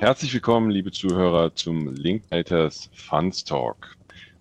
[0.00, 3.98] Herzlich willkommen, liebe Zuhörer, zum Linklaters Funds Talk,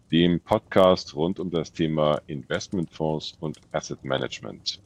[0.10, 4.82] dem Podcast rund um das Thema Investmentfonds und Asset Management.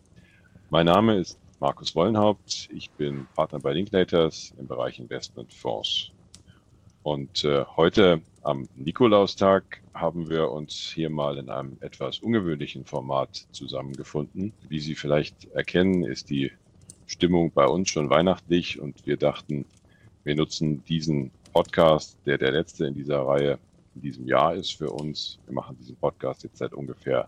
[0.71, 2.69] Mein Name ist Markus Wollenhaupt.
[2.73, 6.09] Ich bin Partner bei Linklaters im Bereich Investmentfonds.
[7.03, 13.45] Und äh, heute am Nikolaustag haben wir uns hier mal in einem etwas ungewöhnlichen Format
[13.51, 14.53] zusammengefunden.
[14.69, 16.51] Wie Sie vielleicht erkennen, ist die
[17.05, 19.65] Stimmung bei uns schon weihnachtlich und wir dachten,
[20.23, 23.59] wir nutzen diesen Podcast, der der letzte in dieser Reihe
[23.95, 25.39] in diesem Jahr ist für uns.
[25.45, 27.27] Wir machen diesen Podcast jetzt seit ungefähr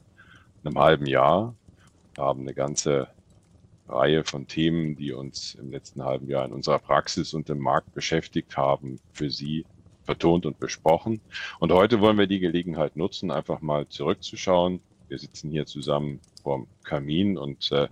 [0.64, 1.54] einem halben Jahr,
[2.18, 3.08] haben eine ganze
[3.88, 7.94] Reihe von Themen, die uns im letzten halben Jahr in unserer Praxis und im Markt
[7.94, 9.66] beschäftigt haben, für Sie
[10.04, 11.22] vertont und besprochen.
[11.60, 14.80] Und heute wollen wir die Gelegenheit nutzen, einfach mal zurückzuschauen.
[15.08, 17.88] Wir sitzen hier zusammen vorm Kamin und äh,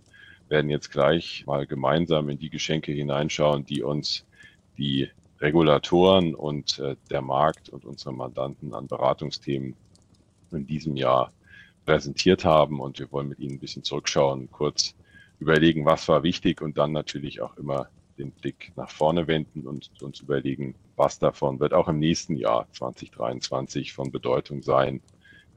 [0.49, 4.25] werden jetzt gleich mal gemeinsam in die Geschenke hineinschauen, die uns
[4.77, 9.75] die Regulatoren und äh, der Markt und unsere Mandanten an Beratungsthemen
[10.51, 11.31] in diesem Jahr
[11.85, 12.79] präsentiert haben.
[12.79, 14.95] Und wir wollen mit Ihnen ein bisschen zurückschauen, kurz
[15.39, 19.89] überlegen, was war wichtig und dann natürlich auch immer den Blick nach vorne wenden und
[20.01, 25.01] uns überlegen, was davon wird auch im nächsten Jahr 2023 von Bedeutung sein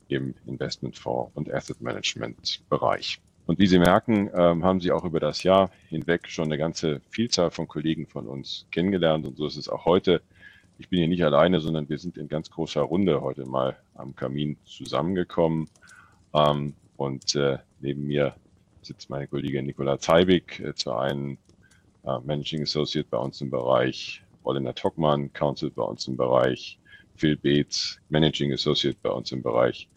[0.08, 3.20] im Investmentfonds und Asset Management Bereich.
[3.46, 7.00] Und wie Sie merken, ähm, haben Sie auch über das Jahr hinweg schon eine ganze
[7.10, 9.24] Vielzahl von Kollegen von uns kennengelernt.
[9.24, 10.20] Und so ist es auch heute.
[10.78, 14.16] Ich bin hier nicht alleine, sondern wir sind in ganz großer Runde heute mal am
[14.16, 15.68] Kamin zusammengekommen.
[16.34, 18.34] Ähm, und äh, neben mir
[18.82, 21.38] sitzt meine Kollegin Nicola Zeibig, äh, zu einem
[22.04, 26.78] äh, Managing Associate bei uns im Bereich, Oliver Tockmann, Counsel bei uns im Bereich,
[27.14, 29.88] Phil Beetz, Managing Associate bei uns im Bereich,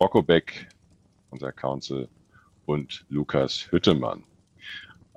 [0.00, 0.68] Rocco Beck,
[1.30, 2.08] unser Counsel
[2.66, 4.24] und Lukas Hüttemann.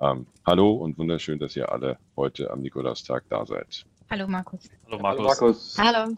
[0.00, 3.84] Ähm, hallo und wunderschön, dass ihr alle heute am Nikolaustag da seid.
[4.10, 4.68] Hallo Markus.
[4.86, 5.18] Hallo Markus.
[5.18, 5.28] Hallo.
[5.28, 5.78] Markus.
[5.78, 6.16] Hallo.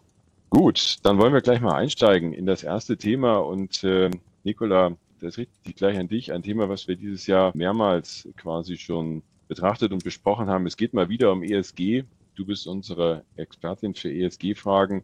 [0.49, 4.09] Gut, dann wollen wir gleich mal einsteigen in das erste Thema und äh,
[4.43, 8.77] Nicola, das richtet sich gleich an dich, ein Thema, was wir dieses Jahr mehrmals quasi
[8.77, 10.65] schon betrachtet und besprochen haben.
[10.65, 12.03] Es geht mal wieder um ESG.
[12.35, 15.03] Du bist unsere Expertin für ESG-Fragen.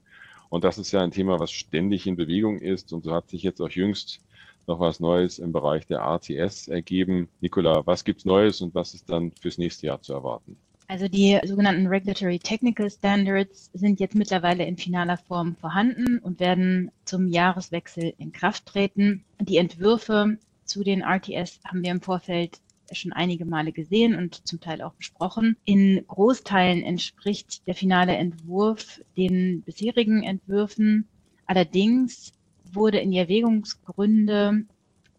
[0.55, 2.93] Und das ist ja ein Thema, was ständig in Bewegung ist.
[2.93, 4.21] Und so hat sich jetzt auch jüngst
[4.67, 7.27] noch was Neues im Bereich der RTS ergeben.
[7.41, 10.55] Nicola, was gibt's Neues und was ist dann fürs nächste Jahr zu erwarten?
[10.87, 16.89] Also die sogenannten Regulatory Technical Standards sind jetzt mittlerweile in finaler Form vorhanden und werden
[17.03, 19.25] zum Jahreswechsel in Kraft treten.
[19.41, 24.59] Die Entwürfe zu den RTS haben wir im Vorfeld schon einige Male gesehen und zum
[24.59, 25.57] Teil auch besprochen.
[25.65, 31.07] In Großteilen entspricht der finale Entwurf den bisherigen Entwürfen.
[31.45, 32.33] Allerdings
[32.71, 34.65] wurde in die Erwägungsgründe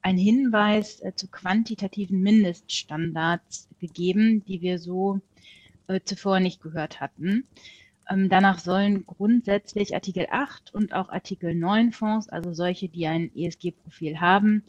[0.03, 5.21] ein Hinweis äh, zu quantitativen Mindeststandards gegeben, die wir so
[5.88, 7.44] äh, zuvor nicht gehört hatten.
[8.09, 13.34] Ähm, danach sollen grundsätzlich Artikel 8 und auch Artikel 9 Fonds, also solche, die ein
[13.34, 14.62] ESG-Profil haben,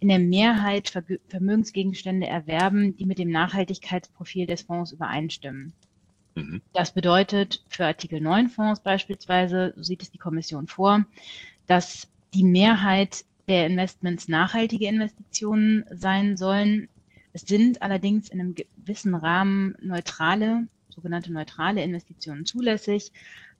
[0.00, 0.92] in der Mehrheit
[1.28, 5.72] Vermögensgegenstände erwerben, die mit dem Nachhaltigkeitsprofil des Fonds übereinstimmen.
[6.34, 6.60] Mhm.
[6.72, 11.04] Das bedeutet für Artikel 9 Fonds beispielsweise, so sieht es die Kommission vor,
[11.66, 16.88] dass die Mehrheit der Investments nachhaltige Investitionen sein sollen.
[17.32, 23.12] Es sind allerdings in einem gewissen Rahmen neutrale, sogenannte neutrale Investitionen zulässig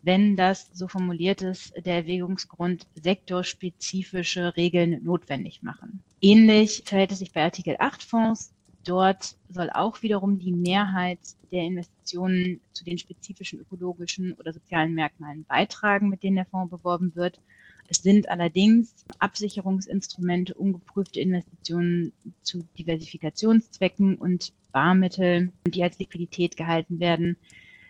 [0.06, 6.04] wenn das so formuliert ist, der Erwägungsgrund sektorspezifische Regeln notwendig machen.
[6.20, 8.52] Ähnlich verhält es sich bei Artikel 8 Fonds.
[8.84, 11.18] Dort soll auch wiederum die Mehrheit
[11.50, 17.14] der Investitionen zu den spezifischen ökologischen oder sozialen Merkmalen beitragen, mit denen der Fonds beworben
[17.16, 17.40] wird.
[17.88, 22.12] Es sind allerdings Absicherungsinstrumente, ungeprüfte Investitionen
[22.42, 27.36] zu Diversifikationszwecken und Barmittel, die als Liquidität gehalten werden,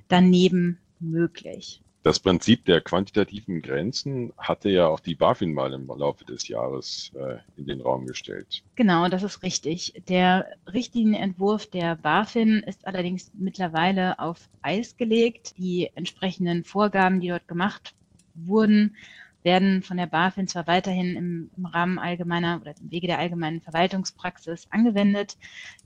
[0.09, 1.83] daneben möglich.
[2.07, 7.11] Das Prinzip der quantitativen Grenzen hatte ja auch die BaFin mal im Laufe des Jahres
[7.17, 8.63] äh, in den Raum gestellt.
[8.77, 9.93] Genau, das ist richtig.
[10.09, 15.59] Der Richtlinienentwurf der BaFin ist allerdings mittlerweile auf Eis gelegt.
[15.59, 17.97] Die entsprechenden Vorgaben, die dort gemacht
[18.37, 18.95] wurden,
[19.43, 23.63] werden von der BaFin zwar weiterhin im, im, Rahmen allgemeiner oder im Wege der allgemeinen
[23.63, 25.37] Verwaltungspraxis angewendet.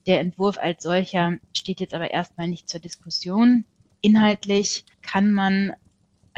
[0.06, 3.65] Der Entwurf als solcher steht jetzt aber erstmal nicht zur Diskussion.
[4.03, 5.73] Inhaltlich kann man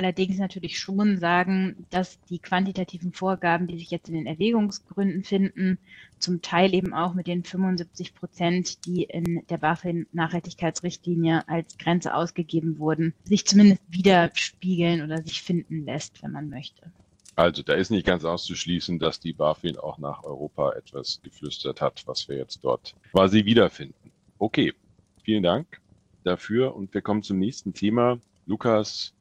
[0.02, 5.78] allerdings natürlich schon sagen, dass die quantitativen Vorgaben, die sich jetzt in den Erwägungsgründen finden,
[6.18, 12.78] zum Teil eben auch mit den 75 Prozent, die in der BaFin-Nachhaltigkeitsrichtlinie als Grenze ausgegeben
[12.78, 16.90] wurden, sich zumindest widerspiegeln oder sich finden lässt, wenn man möchte.
[17.36, 22.02] Also da ist nicht ganz auszuschließen, dass die BaFin auch nach Europa etwas geflüstert hat,
[22.06, 24.12] was wir jetzt dort quasi wiederfinden.
[24.38, 24.74] Okay,
[25.22, 25.80] vielen Dank
[26.24, 29.14] dafür und wir kommen zum nächsten Thema Lukas,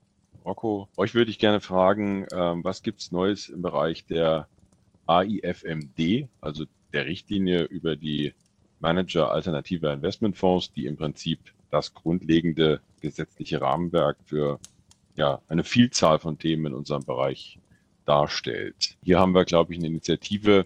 [0.45, 4.47] Rocco, euch würde ich gerne fragen, ähm, was gibt es Neues im Bereich der
[5.05, 8.33] AIFMD, also der Richtlinie über die
[8.79, 11.39] Manager alternativer Investmentfonds, die im Prinzip
[11.69, 14.59] das grundlegende gesetzliche Rahmenwerk für
[15.15, 17.59] ja, eine Vielzahl von Themen in unserem Bereich
[18.05, 18.97] darstellt.
[19.03, 20.65] Hier haben wir, glaube ich, eine Initiative,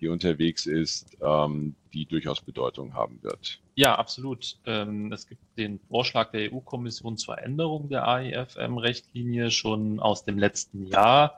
[0.00, 3.60] die unterwegs ist, ähm, die durchaus Bedeutung haben wird.
[3.74, 4.58] Ja, absolut.
[4.66, 10.86] Ähm, es gibt den Vorschlag der EU-Kommission zur Änderung der AIFM-Rechtlinie schon aus dem letzten
[10.86, 11.36] Jahr.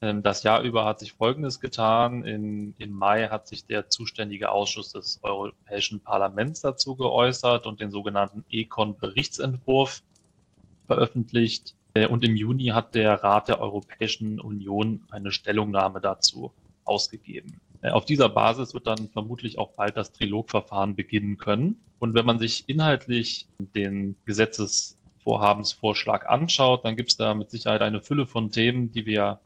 [0.00, 2.24] Ähm, das Jahr über hat sich Folgendes getan.
[2.24, 7.90] In, Im Mai hat sich der zuständige Ausschuss des Europäischen Parlaments dazu geäußert und den
[7.90, 10.02] sogenannten Econ-Berichtsentwurf
[10.86, 11.76] veröffentlicht.
[11.94, 16.52] Äh, und im Juni hat der Rat der Europäischen Union eine Stellungnahme dazu
[16.84, 17.60] ausgegeben.
[17.82, 21.82] Äh, auf dieser Basis wird dann vermutlich auch bald das Trilogverfahren beginnen können.
[21.98, 28.00] Und wenn man sich inhaltlich den Gesetzesvorhabensvorschlag anschaut, dann gibt es da mit Sicherheit eine
[28.00, 29.40] Fülle von Themen, die wir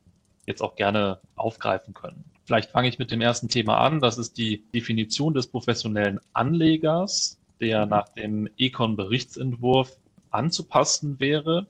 [0.47, 2.25] jetzt auch gerne aufgreifen können.
[2.44, 4.00] Vielleicht fange ich mit dem ersten Thema an.
[4.00, 9.99] Das ist die Definition des professionellen Anlegers, der nach dem Econ-Berichtsentwurf
[10.31, 11.67] anzupassen wäre.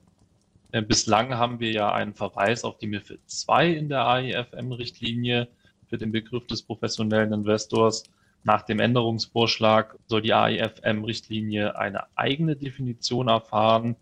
[0.71, 5.47] Äh, bislang haben wir ja einen Verweis auf die MIFID II in der AIFM-Richtlinie
[5.89, 8.03] für den Begriff des professionellen Investors.
[8.43, 13.95] Nach dem Änderungsvorschlag soll die AIFM-Richtlinie eine eigene Definition erfahren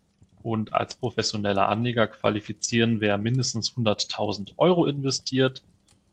[0.43, 5.63] und als professioneller Anleger qualifizieren, wer mindestens 100.000 Euro investiert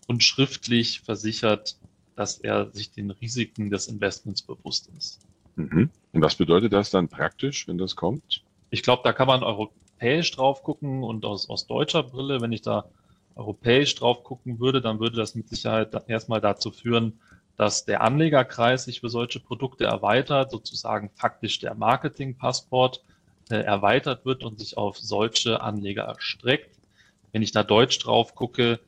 [0.07, 1.77] und schriftlich versichert,
[2.17, 5.21] dass er sich den Risiken des Investments bewusst ist.
[5.57, 5.91] Mhm.
[6.13, 8.43] Und was bedeutet das dann praktisch, wenn das kommt?
[8.71, 12.63] Ich glaube, da kann man europäisch drauf gucken und aus, aus deutscher Brille, wenn ich
[12.63, 12.87] da
[13.35, 17.21] europäisch drauf gucken würde, dann würde das mit Sicherheit erstmal dazu führen,
[17.57, 23.03] dass der Anlegerkreis sich für solche Produkte erweitert, sozusagen faktisch der Marketingpassport
[23.51, 26.77] äh, erweitert wird und sich auf solche Anleger erstreckt.
[27.33, 28.81] Wenn ich da deutsch drauf gucke,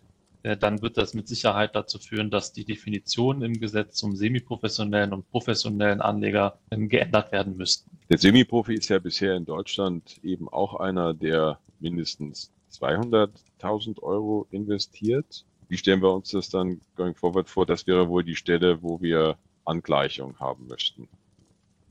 [0.42, 5.12] äh, dann wird das mit Sicherheit dazu führen, dass die Definitionen im Gesetz zum semiprofessionellen
[5.12, 7.90] und professionellen Anleger ähm, geändert werden müssten.
[8.10, 15.44] Der Semiprofi ist ja bisher in Deutschland eben auch einer, der mindestens 200.000 Euro investiert.
[15.68, 17.66] Wie stellen wir uns das dann going forward vor?
[17.66, 21.08] Das wäre wohl die Stelle, wo wir Angleichung haben möchten.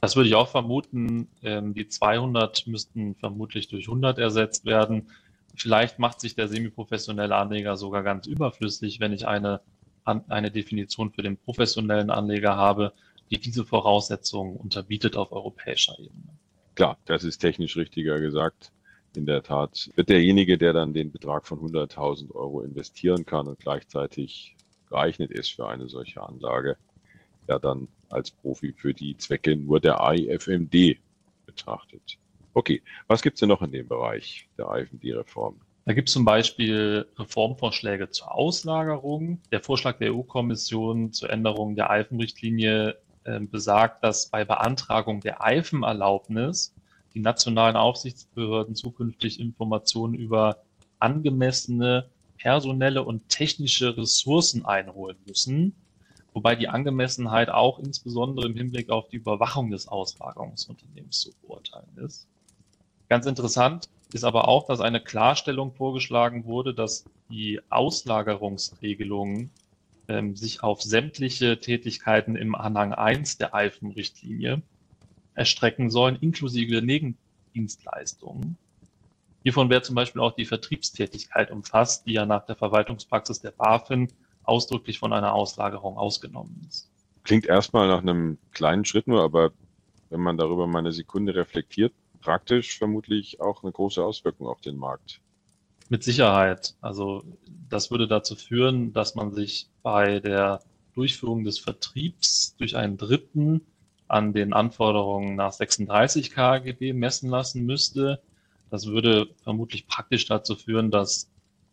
[0.02, 1.30] Das würde ich auch vermuten.
[1.42, 5.08] Ähm, die 200 müssten vermutlich durch 100 ersetzt werden.
[5.56, 9.62] Vielleicht macht sich der semiprofessionelle Anleger sogar ganz überflüssig, wenn ich eine,
[10.04, 12.94] eine Definition für den professionellen Anleger habe,
[13.32, 16.38] die diese Voraussetzungen unterbietet auf europäischer Ebene.
[16.76, 18.72] Klar, das ist technisch richtiger gesagt
[19.18, 23.60] in der Tat wird derjenige, der dann den Betrag von 100.000 Euro investieren kann und
[23.60, 24.56] gleichzeitig
[24.90, 26.78] geeignet ist für eine solche Anlage,
[27.48, 30.98] ja dann als Profi für die Zwecke nur der AIFMD
[31.46, 32.18] betrachtet.
[32.54, 35.60] Okay, was gibt es denn noch in dem Bereich der AIFMD-Reform?
[35.86, 39.42] Da gibt es zum Beispiel Reformvorschläge zur Auslagerung.
[39.52, 46.74] Der Vorschlag der EU-Kommission zur Änderung der Eifenrichtlinie äh, besagt, dass bei Beantragung der Eifenerlaubnis
[47.14, 50.58] die nationalen Aufsichtsbehörden zukünftig Informationen über
[51.00, 55.76] angemessene personelle und technische Ressourcen einholen müssen,
[56.34, 62.28] wobei die Angemessenheit auch insbesondere im Hinblick auf die Überwachung des Auslagerungsunternehmens zu beurteilen ist.
[63.10, 69.52] Ganz interessant ist aber auch, dass eine Klarstellung vorgeschlagen wurde, dass die Auslagerungsregelungen
[70.08, 74.62] ähm, sich auf sämtliche Tätigkeiten im Anhang 1 der EIFEN-Richtlinie
[75.36, 78.58] erstrecken sollen, inklusive Nebendienstleistungen.
[79.44, 84.08] Hiervon wäre zum Beispiel auch die Vertriebstätigkeit umfasst, die ja nach der Verwaltungspraxis der BaFin
[84.44, 86.90] ausdrücklich von einer Auslagerung ausgenommen ist.
[87.24, 89.52] Klingt erstmal nach einem kleinen Schritt nur, aber
[90.10, 94.78] wenn man darüber mal eine Sekunde reflektiert, praktisch vermutlich auch eine große Auswirkung auf den
[94.78, 95.20] Markt.
[95.90, 96.76] Mit Sicherheit.
[96.82, 97.24] Also
[97.70, 100.62] das würde dazu führen, dass man sich bei der
[100.96, 103.62] Durchführung des Vertriebs durch einen Dritten
[104.08, 108.22] an den Anforderungen nach 36 KGB messen lassen müsste.
[108.70, 111.30] Das würde vermutlich praktisch dazu führen, dass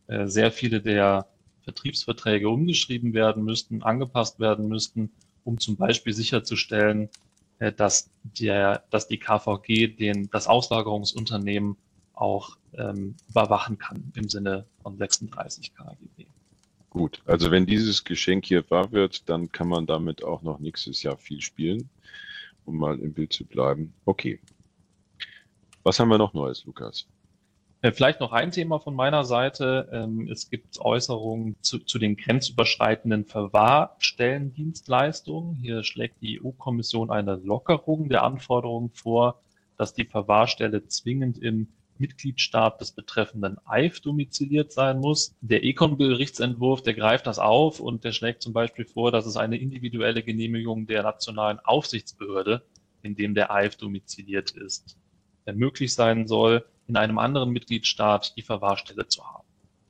[0.07, 1.27] äh, sehr viele der
[1.63, 5.11] Vertriebsverträge umgeschrieben werden müssten, angepasst werden müssten,
[5.45, 7.09] um zum Beispiel sicherzustellen,
[7.59, 11.77] äh, dass, der, dass die KVG den, das Auslagerungsunternehmen
[12.15, 16.27] auch ähm, überwachen kann im Sinne von 36 KGB.
[16.91, 21.03] Gut, also wenn dieses Geschenk hier wahr wird, dann kann man damit auch noch nächstes
[21.03, 21.89] Jahr viel spielen
[22.65, 23.95] um mal im Bild zu bleiben.
[24.05, 24.41] Okay.
[25.83, 27.09] Was haben wir noch Neues, Lukas?
[27.83, 29.89] Äh, vielleicht noch ein Thema von meiner Seite.
[29.93, 35.55] Ähm, es gibt Äußerungen zu, zu den grenzüberschreitenden Verwahrstellendienstleistungen.
[35.55, 39.41] Hier schlägt die EU-Kommission eine Lockerung der Anforderungen vor,
[39.79, 41.69] dass die Verwahrstelle zwingend im
[42.01, 45.37] Mitgliedstaat des betreffenden EIF domiziliert sein muss.
[45.41, 49.59] Der Econ-Berichtsentwurf, der greift das auf und der schlägt zum Beispiel vor, dass es eine
[49.59, 52.63] individuelle Genehmigung der nationalen Aufsichtsbehörde,
[53.03, 54.97] in dem der EIF domiziliert ist,
[55.47, 59.47] möglich sein soll, in einem anderen Mitgliedstaat die Verwahrstelle zu haben.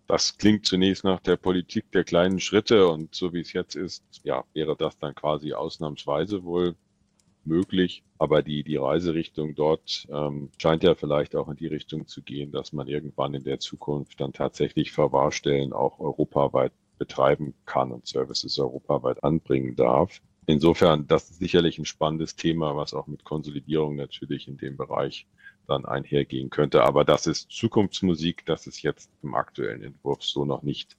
[0.06, 4.02] Das klingt zunächst nach der Politik der kleinen Schritte und so wie es jetzt ist,
[4.24, 6.74] ja, wäre das dann quasi ausnahmsweise wohl
[7.50, 8.02] möglich.
[8.18, 12.52] Aber die, die Reiserichtung dort ähm, scheint ja vielleicht auch in die Richtung zu gehen,
[12.52, 18.58] dass man irgendwann in der Zukunft dann tatsächlich Verwahrstellen auch europaweit betreiben kann und Services
[18.58, 20.22] europaweit anbringen darf.
[20.46, 25.26] Insofern, das ist sicherlich ein spannendes Thema, was auch mit Konsolidierung natürlich in dem Bereich
[25.66, 26.82] dann einhergehen könnte.
[26.82, 30.96] Aber das ist Zukunftsmusik, das ist jetzt im aktuellen Entwurf so noch nicht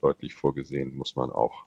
[0.00, 1.64] deutlich vorgesehen, muss man auch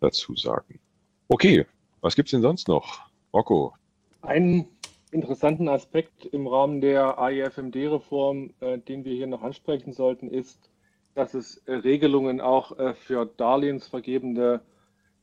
[0.00, 0.80] dazu sagen.
[1.28, 1.66] Okay,
[2.00, 3.11] was gibt's denn sonst noch?
[3.32, 3.74] Rocco.
[4.20, 4.66] Einen
[5.10, 10.70] interessanten Aspekt im Rahmen der AIFMD-Reform, äh, den wir hier noch ansprechen sollten, ist,
[11.14, 14.62] dass es äh, Regelungen auch äh, für darlehensvergebende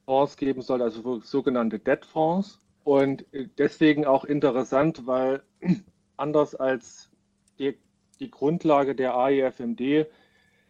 [0.06, 2.60] Fonds geben soll, also sogenannte Debt-Fonds.
[2.84, 5.44] Und äh, deswegen auch interessant, weil
[6.18, 7.10] anders als
[7.58, 7.78] die,
[8.20, 10.08] die Grundlage der AIFMD,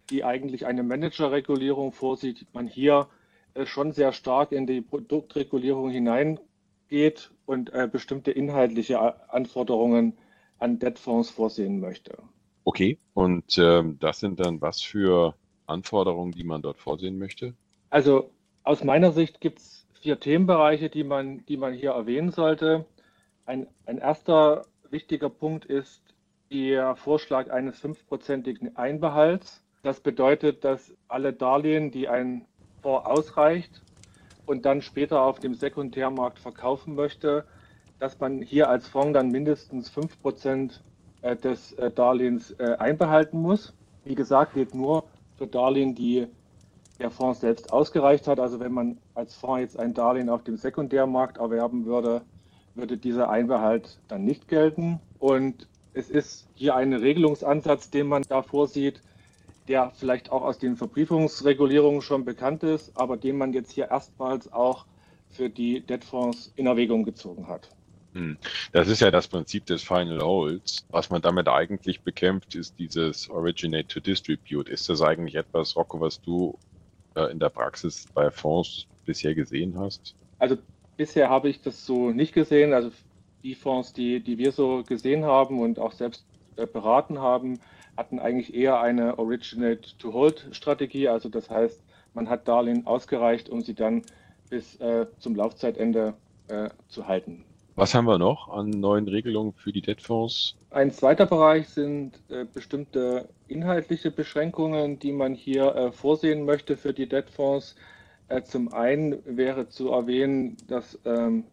[0.09, 3.07] die eigentlich eine Managerregulierung vorsieht, man hier
[3.53, 5.89] äh, schon sehr stark in die Produktregulierung
[6.89, 8.99] hineingeht und äh, bestimmte inhaltliche
[9.31, 10.17] Anforderungen
[10.57, 12.17] an Debtfonds vorsehen möchte.
[12.65, 17.53] Okay, und ähm, das sind dann was für Anforderungen, die man dort vorsehen möchte?
[17.89, 18.31] Also
[18.63, 22.85] aus meiner Sicht gibt es vier Themenbereiche, die man, die man hier erwähnen sollte.
[23.45, 26.01] Ein, ein erster wichtiger Punkt ist
[26.51, 29.63] der Vorschlag eines fünfprozentigen Einbehalts.
[29.81, 32.45] Das bedeutet, dass alle Darlehen, die ein
[32.81, 33.81] Fonds ausreicht
[34.49, 37.45] und dann später auf dem Sekundärmarkt verkaufen möchte,
[37.99, 40.79] dass man hier als Fonds dann mindestens 5%
[41.21, 43.75] äh, des äh, Darlehens äh, einbehalten muss.
[44.05, 45.03] Wie gesagt, gilt nur
[45.37, 46.25] für Darlehen, die
[46.97, 48.39] der Fonds selbst ausgereicht hat.
[48.39, 52.23] Also wenn man als Fonds jetzt ein Darlehen auf dem Sekundärmarkt erwerben würde,
[52.73, 54.99] würde dieser Einbehalt dann nicht gelten.
[55.19, 59.03] Und es ist hier ein Regelungsansatz, den man da vorsieht,
[59.69, 64.51] der vielleicht auch aus den Verbriefungsregulierungen schon bekannt ist, aber den man jetzt hier erstmals
[64.51, 64.85] auch
[65.29, 67.69] für die Debtfonds in Erwägung gezogen hat.
[68.13, 68.37] Hm.
[68.71, 70.85] Das ist ja das Prinzip des Final Holds.
[70.89, 74.67] Was man damit eigentlich bekämpft, ist dieses Originate to Distribute.
[74.67, 76.57] Ist das eigentlich etwas, Rocco, was du
[77.15, 80.15] äh, in der Praxis bei Fonds bisher gesehen hast?
[80.39, 80.57] Also
[80.97, 82.73] bisher habe ich das so nicht gesehen.
[82.73, 82.89] Also
[83.43, 87.59] die Fonds, die, die wir so gesehen haben und auch selbst äh, beraten haben,
[87.99, 91.09] hatten eigentlich eher eine Originate-to-Hold-Strategie.
[91.09, 94.03] Also das heißt, man hat Darlehen ausgereicht, um sie dann
[94.49, 96.13] bis äh, zum Laufzeitende
[96.47, 97.43] äh, zu halten.
[97.75, 100.55] Was haben wir noch an neuen Regelungen für die Debtfonds?
[100.71, 106.93] Ein zweiter Bereich sind äh, bestimmte inhaltliche Beschränkungen, die man hier äh, vorsehen möchte für
[106.93, 107.75] die Debtfonds.
[108.29, 111.43] Äh, zum einen wäre zu erwähnen, dass ähm,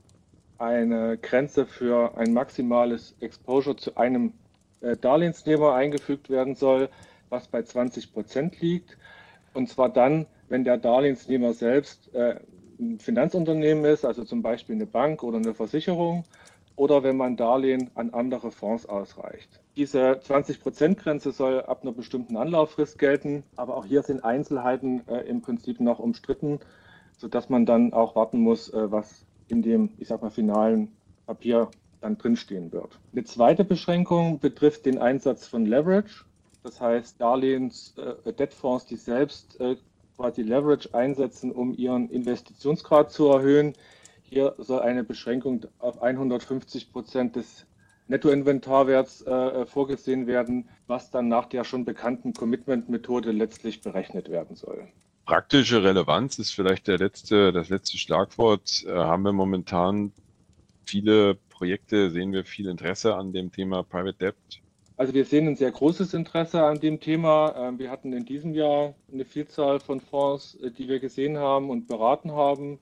[0.59, 4.33] eine Grenze für ein maximales Exposure zu einem
[4.81, 6.89] Darlehensnehmer eingefügt werden soll,
[7.29, 8.97] was bei 20 Prozent liegt.
[9.55, 12.41] Und zwar dann, wenn der Darlehensnehmer selbst äh,
[12.79, 16.25] ein Finanzunternehmen ist, also zum Beispiel eine Bank oder eine Versicherung,
[16.77, 19.61] oder wenn man Darlehen an andere Fonds ausreicht.
[19.77, 25.41] Diese 20-Prozent-Grenze soll ab einer bestimmten Anlauffrist gelten, aber auch hier sind Einzelheiten äh, im
[25.41, 26.61] Prinzip noch umstritten,
[27.17, 30.93] sodass man dann auch warten muss, äh, was in dem, ich sag mal, finalen
[31.27, 32.99] Papier dann drinstehen wird.
[33.13, 36.25] Eine zweite Beschränkung betrifft den Einsatz von Leverage.
[36.63, 39.77] Das heißt, Darlehens, äh, Debtfonds, die selbst äh,
[40.17, 43.75] quasi Leverage einsetzen, um ihren Investitionsgrad zu erhöhen.
[44.23, 47.67] Hier soll eine Beschränkung auf 150 Prozent des
[48.09, 54.89] Nettoinventarwerts äh, vorgesehen werden, was dann nach der schon bekannten Commitment-Methode letztlich berechnet werden soll.
[55.25, 58.85] Praktische Relevanz ist vielleicht der letzte, das letzte Schlagwort.
[58.87, 60.13] Äh, haben wir momentan
[60.85, 64.37] viele Projekte, sehen wir viel Interesse an dem Thema Private Debt?
[64.99, 67.55] Also wir sehen ein sehr großes Interesse an dem Thema.
[67.57, 71.71] Ähm, wir hatten in diesem Jahr eine Vielzahl von Fonds, äh, die wir gesehen haben
[71.71, 72.79] und beraten haben.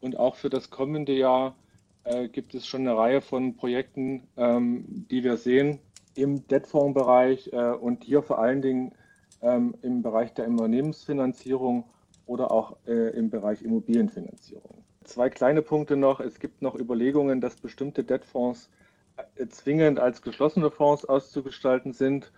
[0.00, 1.56] Und auch für das kommende Jahr
[2.04, 5.78] äh, gibt es schon eine Reihe von Projekten, ähm, die wir sehen
[6.14, 8.92] im Debtfonds-Bereich äh, und hier vor allen Dingen
[9.40, 11.84] ähm, im Bereich der Unternehmensfinanzierung
[12.26, 14.77] oder auch im Bereich Immobilienfinanzierung.
[15.08, 16.20] Zwei kleine Punkte noch.
[16.20, 18.68] Es gibt noch Überlegungen, dass bestimmte Debtfonds
[19.48, 22.30] zwingend als geschlossene Fonds auszugestalten sind.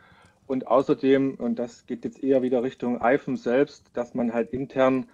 [0.47, 5.09] Und außerdem, und das geht jetzt eher wieder Richtung IFM selbst, dass man halt intern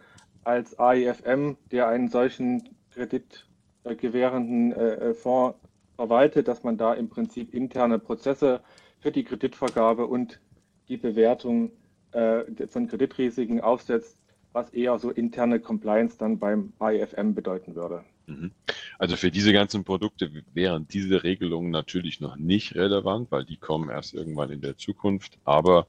[0.45, 3.47] als AIFM, der einen solchen Kredit
[3.85, 5.59] gewährenden äh, äh, Fonds
[5.95, 8.61] verwaltet, dass man da im Prinzip interne Prozesse
[9.01, 10.43] für die Kreditvergabe und
[10.89, 11.73] die Bewertung
[12.13, 14.19] äh, von Kreditrisiken aufsetzt,
[14.57, 18.03] was eher so interne Compliance dann beim AIFM bedeuten würde.
[18.27, 18.53] Mhm.
[18.99, 23.91] Also für diese ganzen Produkte wären diese Regelungen natürlich noch nicht relevant, weil die kommen
[23.91, 25.39] erst irgendwann in der Zukunft.
[25.45, 25.87] Aber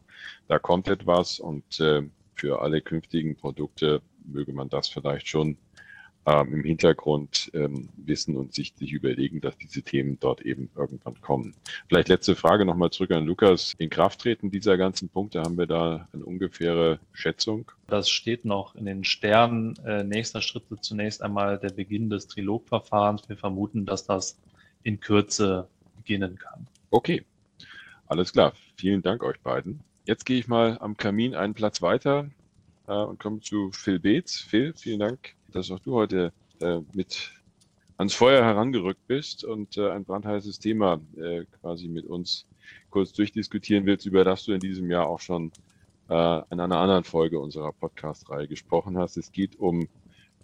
[0.50, 2.04] da kommt etwas und äh,
[2.36, 5.58] für alle künftigen Produkte möge man das vielleicht schon
[6.28, 11.56] im Hintergrund ähm, wissen und sich, sich überlegen, dass diese Themen dort eben irgendwann kommen.
[11.88, 13.76] Vielleicht letzte Frage nochmal zurück an Lukas.
[13.78, 17.72] In Krafttreten dieser ganzen Punkte haben wir da eine ungefähre Schätzung?
[17.88, 19.78] Das steht noch in den Sternen.
[19.86, 23.30] Äh, nächster Schritt wird zunächst einmal der Beginn des Trilogverfahrens.
[23.30, 24.38] Wir vermuten, dass das
[24.84, 26.68] in Kürze beginnen kann.
[26.92, 27.24] Okay,
[28.08, 28.52] alles klar.
[28.76, 29.80] Vielen Dank euch beiden.
[30.06, 32.30] Jetzt gehe ich mal am Kamin einen Platz weiter
[32.88, 34.42] äh, und komme zu Phil Beetz.
[34.42, 37.32] Phil, vielen Dank dass auch du heute äh, mit
[37.98, 42.46] ans Feuer herangerückt bist und äh, ein brandheißes Thema äh, quasi mit uns
[42.90, 45.52] kurz durchdiskutieren willst, über das du in diesem Jahr auch schon
[46.10, 49.18] äh, in einer anderen Folge unserer Podcast-Reihe gesprochen hast.
[49.18, 49.88] Es geht um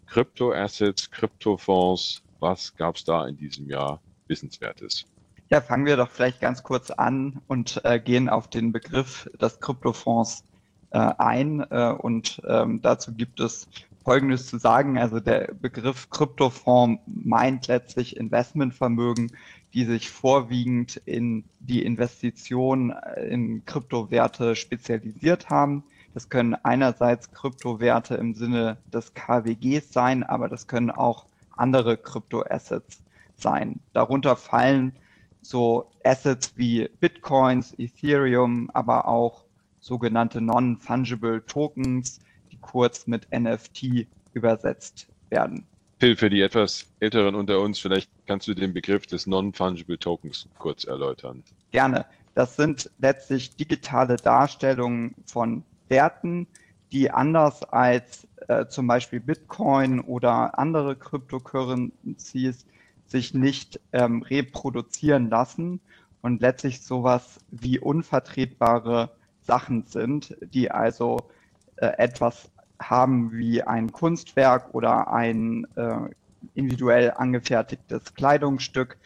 [0.07, 2.21] Kryptoassets, Kryptofonds.
[2.39, 5.05] Was gab es da in diesem Jahr Wissenswertes?
[5.49, 9.59] Ja, fangen wir doch vielleicht ganz kurz an und äh, gehen auf den Begriff des
[9.59, 10.43] Kryptofonds
[10.89, 11.59] äh, ein.
[11.69, 13.67] Äh, und ähm, dazu gibt es
[14.03, 14.97] Folgendes zu sagen.
[14.97, 19.31] Also der Begriff Kryptofonds meint letztlich Investmentvermögen,
[19.73, 25.83] die sich vorwiegend in die Investition äh, in Kryptowerte spezialisiert haben.
[26.13, 33.01] Das können einerseits Kryptowerte im Sinne des KWGs sein, aber das können auch andere Kryptoassets
[33.35, 33.79] sein.
[33.93, 34.93] Darunter fallen
[35.41, 39.43] so Assets wie Bitcoins, Ethereum, aber auch
[39.79, 42.19] sogenannte Non-Fungible Tokens,
[42.63, 45.67] kurz mit NFT übersetzt werden.
[45.99, 50.49] Phil, für die etwas Älteren unter uns, vielleicht kannst du den Begriff des Non-Fungible Tokens
[50.57, 51.43] kurz erläutern.
[51.71, 52.05] Gerne.
[52.35, 56.47] Das sind letztlich digitale Darstellungen von Werten,
[56.91, 62.65] die anders als äh, zum Beispiel Bitcoin oder andere Cryptocurrencies
[63.05, 65.79] sich nicht ähm, reproduzieren lassen
[66.21, 69.11] und letztlich sowas wie unvertretbare
[69.41, 71.29] Sachen sind, die also
[71.77, 72.49] äh, etwas
[72.89, 76.09] haben wie ein Kunstwerk oder ein äh,
[76.55, 78.97] individuell angefertigtes Kleidungsstück,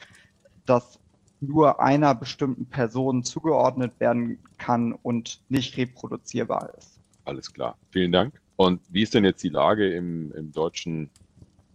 [0.65, 0.99] das
[1.39, 6.99] nur einer bestimmten Person zugeordnet werden kann und nicht reproduzierbar ist.
[7.25, 8.41] Alles klar, vielen Dank.
[8.55, 11.09] Und wie ist denn jetzt die Lage im, im deutschen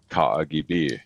[0.09, 0.99] KAGB,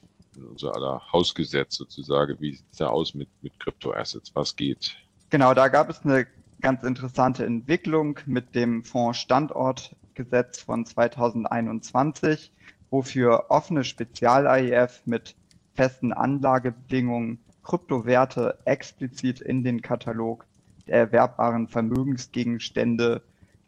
[0.50, 2.36] unser aller Hausgesetz sozusagen?
[2.40, 4.34] Wie sieht es da aus mit, mit Kryptoassets?
[4.34, 4.96] Was geht?
[5.28, 6.26] Genau, da gab es eine
[6.60, 12.52] ganz interessante Entwicklung mit dem Fonds Standort Gesetz von 2021,
[12.90, 15.36] wofür offene Spezial-AIF mit
[15.74, 20.46] festen Anlagebedingungen Kryptowerte explizit in den Katalog
[20.86, 23.22] der erwerbbaren Vermögensgegenstände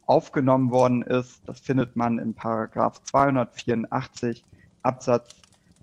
[0.06, 1.42] aufgenommen worden ist.
[1.46, 4.44] Das findet man in Paragraph 284
[4.82, 5.34] Absatz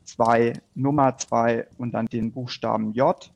[0.06, 3.32] 2 Nummer 2 und dann den Buchstaben J.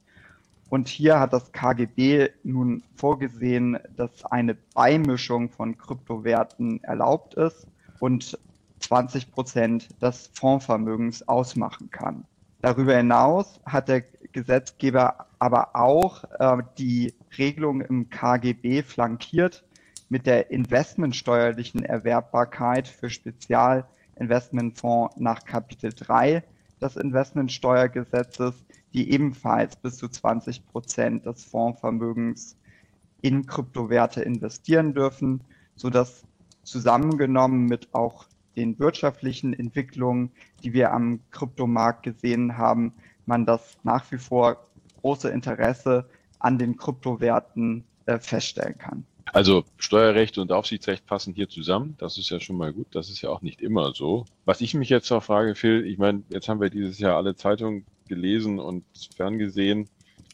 [0.69, 7.67] Und hier hat das KGB nun vorgesehen, dass eine Beimischung von Kryptowerten erlaubt ist
[7.99, 8.37] und
[8.79, 12.25] 20 Prozent des Fondsvermögens ausmachen kann.
[12.61, 19.65] Darüber hinaus hat der Gesetzgeber aber auch äh, die Regelung im KGB flankiert
[20.09, 26.43] mit der investmentsteuerlichen Erwerbbarkeit für Spezialinvestmentfonds nach Kapitel 3
[26.81, 28.53] des Investmentsteuergesetzes
[28.93, 32.57] die ebenfalls bis zu 20 Prozent des Fondsvermögens
[33.21, 35.41] in Kryptowerte investieren dürfen,
[35.75, 36.23] sodass
[36.63, 38.25] zusammengenommen mit auch
[38.55, 40.31] den wirtschaftlichen Entwicklungen,
[40.63, 42.93] die wir am Kryptomarkt gesehen haben,
[43.25, 44.65] man das nach wie vor
[45.01, 49.05] große Interesse an den Kryptowerten äh, feststellen kann.
[49.31, 51.95] Also Steuerrecht und Aufsichtsrecht passen hier zusammen.
[51.99, 52.87] Das ist ja schon mal gut.
[52.91, 54.25] Das ist ja auch nicht immer so.
[54.45, 57.35] Was ich mich jetzt noch frage, Phil, ich meine, jetzt haben wir dieses Jahr alle
[57.35, 58.83] Zeitungen gelesen und
[59.15, 59.87] ferngesehen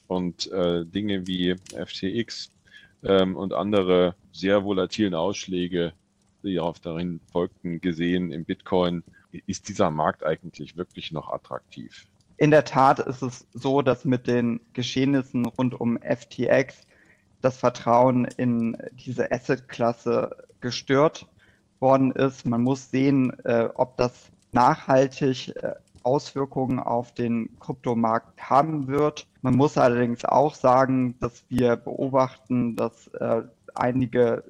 [0.07, 2.51] und äh, Dinge wie FTX
[3.03, 5.93] ähm, und andere sehr volatilen Ausschläge,
[6.43, 9.03] die auch darin folgten, gesehen im Bitcoin.
[9.45, 12.07] Ist dieser Markt eigentlich wirklich noch attraktiv?
[12.37, 16.85] In der Tat ist es so, dass mit den Geschehnissen rund um FTX
[17.41, 21.27] das Vertrauen in diese Asset-Klasse gestört
[21.79, 22.45] worden ist.
[22.45, 29.27] Man muss sehen, äh, ob das nachhaltig äh, Auswirkungen auf den Kryptomarkt haben wird.
[29.41, 34.43] Man muss allerdings auch sagen, dass wir beobachten, dass äh, einige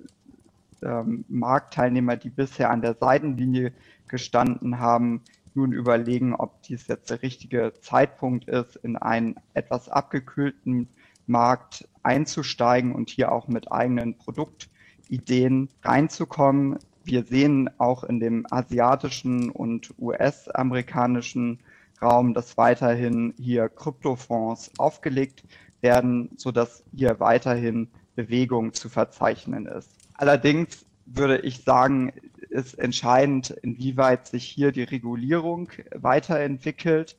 [0.84, 3.74] ähm, Marktteilnehmer, die bisher an der Seitenlinie
[4.08, 5.22] gestanden haben,
[5.54, 10.90] nun überlegen, ob dies jetzt der richtige Zeitpunkt ist, in einen etwas abgekühlten
[11.28, 16.78] Markt einzusteigen und hier auch mit eigenen Produktideen reinzukommen.
[17.06, 21.60] Wir sehen auch in dem asiatischen und US-amerikanischen
[22.02, 25.44] Raum, dass weiterhin hier Kryptofonds aufgelegt
[25.82, 29.92] werden, sodass hier weiterhin Bewegung zu verzeichnen ist.
[30.16, 32.12] Allerdings würde ich sagen,
[32.50, 37.18] ist entscheidend, inwieweit sich hier die Regulierung weiterentwickelt.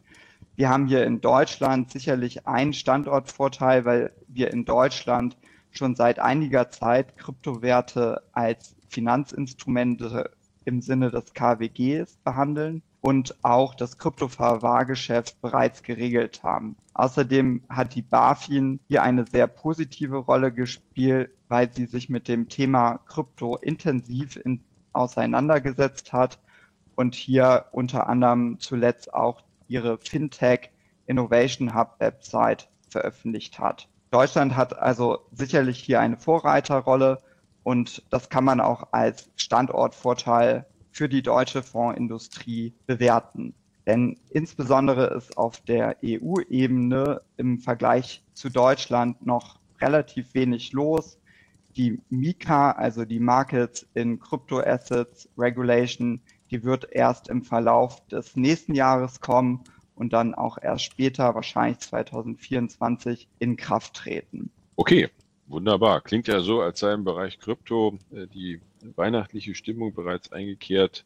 [0.57, 5.37] Wir haben hier in Deutschland sicherlich einen Standortvorteil, weil wir in Deutschland
[5.71, 10.31] schon seit einiger Zeit Kryptowerte als Finanzinstrumente
[10.65, 16.77] im Sinne des KWGs behandeln und auch das Kryptoverwahrgeschäft bereits geregelt haben.
[16.95, 22.49] Außerdem hat die BaFin hier eine sehr positive Rolle gespielt, weil sie sich mit dem
[22.49, 24.63] Thema Krypto intensiv in,
[24.95, 26.39] auseinandergesetzt hat
[26.95, 30.71] und hier unter anderem zuletzt auch ihre Fintech
[31.05, 33.89] Innovation Hub Website veröffentlicht hat.
[34.11, 37.19] Deutschland hat also sicherlich hier eine Vorreiterrolle
[37.67, 43.55] und das kann man auch als Standortvorteil für die deutsche Fondsindustrie bewerten.
[43.87, 51.19] Denn insbesondere ist auf der EU-Ebene im Vergleich zu Deutschland noch relativ wenig los.
[51.77, 56.21] Die MiCA, also die Markets in Crypto Assets Regulation,
[56.53, 59.65] die wird erst im Verlauf des nächsten Jahres kommen
[59.97, 64.53] und dann auch erst später, wahrscheinlich 2024, in Kraft treten.
[64.77, 65.11] Okay,
[65.47, 66.01] wunderbar.
[66.01, 68.61] Klingt ja so, als sei im Bereich Krypto äh, die
[68.95, 71.05] weihnachtliche Stimmung bereits eingekehrt.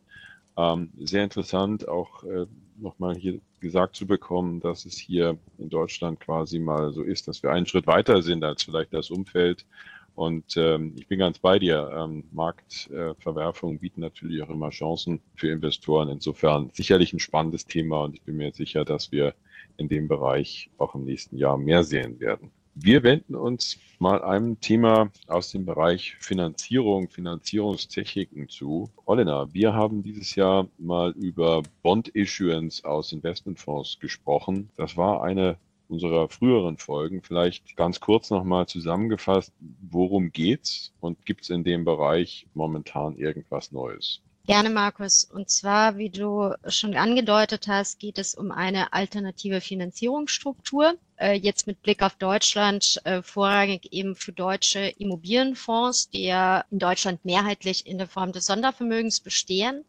[0.56, 6.20] Ähm, sehr interessant, auch äh, nochmal hier gesagt zu bekommen, dass es hier in Deutschland
[6.20, 9.66] quasi mal so ist, dass wir einen Schritt weiter sind als vielleicht das Umfeld
[10.14, 11.90] und ähm, ich bin ganz bei dir.
[11.96, 16.10] Ähm, Marktverwerfungen äh, bieten natürlich auch immer Chancen für Investoren.
[16.10, 19.34] Insofern sicherlich ein spannendes Thema und ich bin mir sicher, dass wir
[19.78, 22.50] in dem Bereich auch im nächsten Jahr mehr sehen werden.
[22.74, 28.90] Wir wenden uns mal einem Thema aus dem Bereich Finanzierung, Finanzierungstechniken zu.
[29.04, 34.70] Olena, wir haben dieses Jahr mal über Bond Issuance aus Investmentfonds gesprochen.
[34.76, 37.22] Das war eine unserer früheren Folgen.
[37.22, 39.52] Vielleicht ganz kurz nochmal zusammengefasst,
[39.90, 44.22] worum geht's und gibt es in dem Bereich momentan irgendwas Neues?
[44.46, 45.24] Gerne, Markus.
[45.24, 50.94] Und zwar, wie du schon angedeutet hast, geht es um eine alternative Finanzierungsstruktur.
[51.16, 56.78] Äh, jetzt mit Blick auf Deutschland äh, vorrangig eben für deutsche Immobilienfonds, die ja in
[56.78, 59.84] Deutschland mehrheitlich in der Form des Sondervermögens bestehen.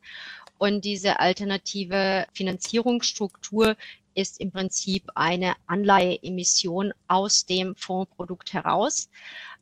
[0.58, 3.76] Und diese alternative Finanzierungsstruktur
[4.14, 9.10] ist im Prinzip eine Anleiheemission aus dem Fondsprodukt heraus.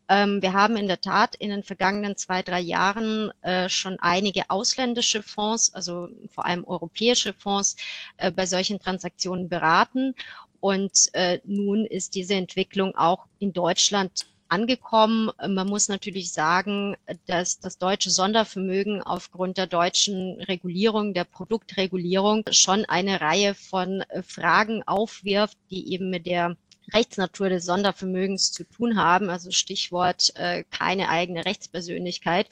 [0.09, 4.49] Ähm, wir haben in der Tat in den vergangenen zwei, drei Jahren äh, schon einige
[4.49, 7.75] ausländische Fonds, also vor allem europäische Fonds,
[8.17, 10.15] äh, bei solchen Transaktionen beraten.
[10.59, 15.29] Und äh, nun ist diese Entwicklung auch in Deutschland angekommen.
[15.47, 22.83] Man muss natürlich sagen, dass das deutsche Sondervermögen aufgrund der deutschen Regulierung, der Produktregulierung schon
[22.85, 26.57] eine Reihe von äh, Fragen aufwirft, die eben mit der
[26.89, 32.47] Rechtsnatur des Sondervermögens zu tun haben, also Stichwort äh, keine eigene Rechtspersönlichkeit,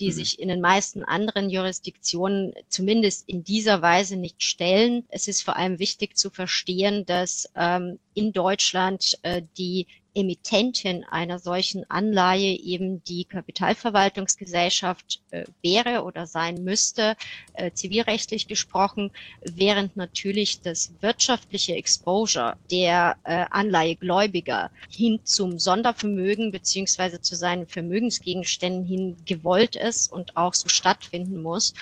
[0.00, 0.12] die mhm.
[0.12, 5.04] sich in den meisten anderen Jurisdiktionen zumindest in dieser Weise nicht stellen.
[5.08, 11.38] Es ist vor allem wichtig zu verstehen, dass ähm, in Deutschland äh, die Emittentin einer
[11.38, 17.16] solchen Anleihe eben die Kapitalverwaltungsgesellschaft äh, wäre oder sein müsste,
[17.54, 27.20] äh, zivilrechtlich gesprochen, während natürlich das wirtschaftliche Exposure der äh, Anleihegläubiger hin zum Sondervermögen beziehungsweise
[27.20, 31.72] zu seinen Vermögensgegenständen hin gewollt ist und auch so stattfinden muss.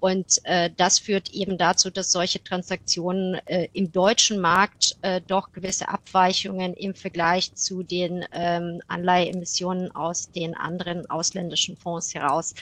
[0.00, 5.52] Und äh, das führt eben dazu, dass solche Transaktionen äh, im deutschen Markt äh, doch
[5.52, 12.54] gewisse Abweichungen im Vergleich zu den ähm, Anleiheemissionen aus den anderen ausländischen Fonds heraus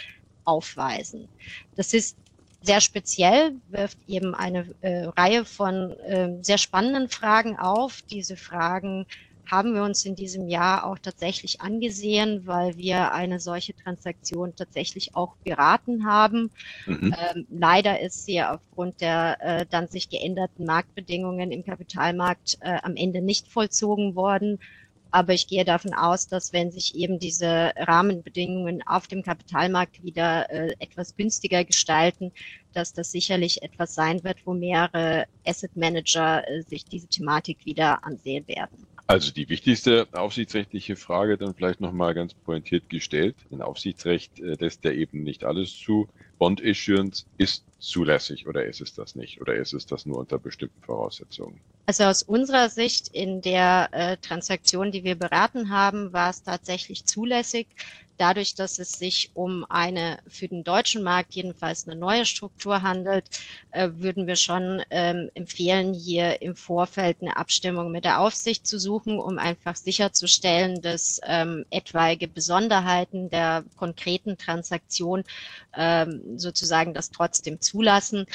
[0.44, 1.29] aufweisen.
[1.77, 2.16] Das ist
[2.62, 8.03] sehr speziell, wirft eben eine äh, Reihe von äh, sehr spannenden Fragen auf.
[8.11, 9.07] Diese Fragen
[9.50, 15.14] haben wir uns in diesem Jahr auch tatsächlich angesehen, weil wir eine solche Transaktion tatsächlich
[15.14, 16.50] auch beraten haben.
[16.87, 17.14] Mhm.
[17.18, 22.96] Ähm, leider ist sie aufgrund der äh, dann sich geänderten Marktbedingungen im Kapitalmarkt äh, am
[22.96, 24.59] Ende nicht vollzogen worden.
[25.14, 30.50] Aber ich gehe davon aus, dass wenn sich eben diese Rahmenbedingungen auf dem Kapitalmarkt wieder
[30.50, 32.33] äh, etwas günstiger gestalten,
[32.72, 38.04] dass das sicherlich etwas sein wird, wo mehrere Asset Manager äh, sich diese Thematik wieder
[38.04, 38.84] ansehen werden.
[39.07, 43.47] Also die wichtigste aufsichtsrechtliche Frage dann vielleicht nochmal ganz pointiert gestellt.
[43.51, 46.09] Ein Aufsichtsrecht äh, lässt ja eben nicht alles zu.
[46.38, 49.40] Bond Issuance ist zulässig oder ist es das nicht?
[49.40, 51.62] Oder ist es das nur unter bestimmten Voraussetzungen?
[51.87, 57.05] Also aus unserer Sicht in der äh, Transaktion, die wir beraten haben, war es tatsächlich
[57.05, 57.68] zulässig,
[58.16, 63.29] dadurch, dass es sich um eine für den deutschen Markt jedenfalls eine neue Struktur handelt,
[63.70, 68.79] äh, würden wir schon ähm, empfehlen, hier im Vorfeld eine Abstimmung mit der Aufsicht zu
[68.79, 75.25] suchen, um einfach sicherzustellen, dass ähm, etwaige Besonderheiten der konkreten Transaktion
[75.77, 78.27] ähm, sozusagen das trotzdem zulassen.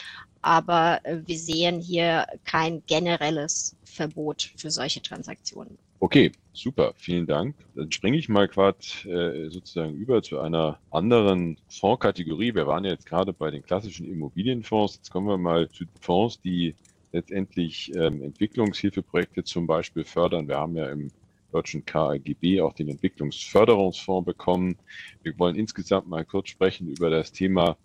[0.42, 5.78] Aber äh, wir sehen hier kein generelles Verbot für solche Transaktionen.
[6.02, 7.56] Okay, super, vielen Dank.
[7.76, 12.56] Dann springe ich mal gerade äh, sozusagen über zu einer anderen Fondskategorie.
[12.56, 14.96] Wir waren ja jetzt gerade bei den klassischen Immobilienfonds.
[14.96, 16.76] Jetzt kommen wir mal zu Fonds, die
[17.12, 20.48] letztendlich ähm, Entwicklungshilfeprojekte zum Beispiel fördern.
[20.48, 21.12] Wir haben ja im
[21.52, 24.78] deutschen KAGB auch den Entwicklungsförderungsfonds bekommen.
[25.24, 27.76] Wir wollen insgesamt mal kurz sprechen über das Thema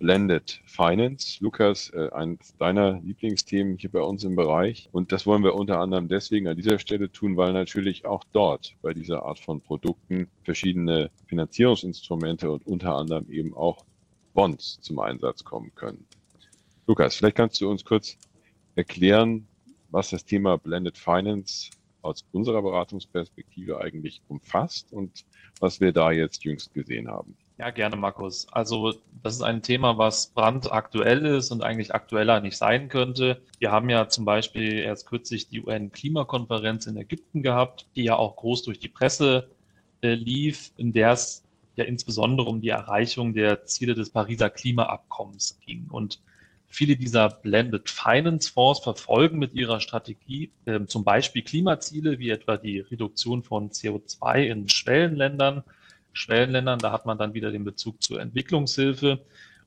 [0.00, 1.36] Blended Finance.
[1.44, 4.88] Lukas, äh, eines deiner Lieblingsthemen hier bei uns im Bereich.
[4.92, 8.74] Und das wollen wir unter anderem deswegen an dieser Stelle tun, weil natürlich auch dort
[8.80, 13.84] bei dieser Art von Produkten verschiedene Finanzierungsinstrumente und unter anderem eben auch
[14.32, 16.06] Bonds zum Einsatz kommen können.
[16.86, 18.16] Lukas, vielleicht kannst du uns kurz
[18.76, 19.46] erklären,
[19.90, 21.68] was das Thema Blended Finance
[22.00, 25.26] aus unserer Beratungsperspektive eigentlich umfasst und
[25.60, 27.36] was wir da jetzt jüngst gesehen haben.
[27.60, 28.46] Ja, gerne, Markus.
[28.52, 33.42] Also das ist ein Thema, was brandaktuell ist und eigentlich aktueller nicht sein könnte.
[33.58, 38.36] Wir haben ja zum Beispiel erst kürzlich die UN-Klimakonferenz in Ägypten gehabt, die ja auch
[38.36, 39.50] groß durch die Presse
[40.00, 41.44] äh, lief, in der es
[41.76, 45.86] ja insbesondere um die Erreichung der Ziele des Pariser Klimaabkommens ging.
[45.90, 46.18] Und
[46.66, 52.56] viele dieser Blended Finance Fonds verfolgen mit ihrer Strategie äh, zum Beispiel Klimaziele, wie etwa
[52.56, 55.62] die Reduktion von CO2 in Schwellenländern
[56.12, 56.78] Schwellenländern.
[56.78, 59.20] Da hat man dann wieder den Bezug zur Entwicklungshilfe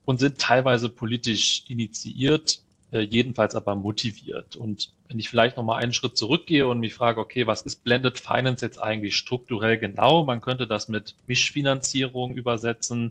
[0.06, 4.56] und sind teilweise politisch initiiert, äh, jedenfalls aber motiviert.
[4.56, 8.20] Und wenn ich vielleicht nochmal einen Schritt zurückgehe und mich frage, okay, was ist Blended
[8.20, 10.26] Finance jetzt eigentlich strukturell genau?
[10.26, 13.10] Man könnte das mit Mischfinanzierung übersetzen,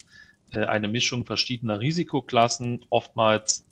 [0.53, 3.65] äh, eine Mischung verschiedener Risikoklassen, oftmals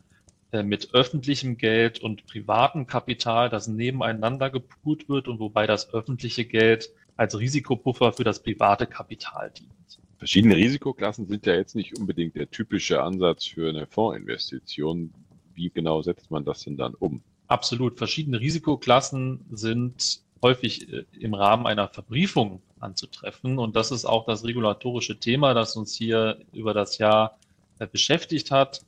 [0.53, 6.45] äh, mit öffentlichem Geld und privatem Kapital, das nebeneinander gepoolt wird und wobei das öffentliche
[6.45, 9.71] Geld als Risikopuffer für das private Kapital dient.
[10.17, 15.13] Verschiedene Risikoklassen sind ja jetzt nicht unbedingt der typische Ansatz für eine Fondsinvestition.
[15.55, 17.21] Wie genau setzt man das denn dann um?
[17.47, 17.99] Absolut.
[17.99, 23.59] Verschiedene Risikoklassen sind häufig äh, im Rahmen einer Verbriefung anzutreffen.
[23.59, 27.37] Und das ist auch das regulatorische Thema, das uns hier über das Jahr
[27.81, 28.81] äh, beschäftigt hat.